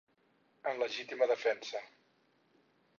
En 0.71 0.79
legítima 0.83 1.29
defensa. 1.35 1.85